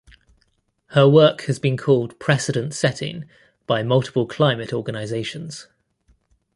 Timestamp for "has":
1.41-1.59